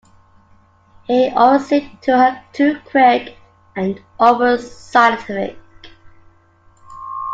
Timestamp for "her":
2.17-2.43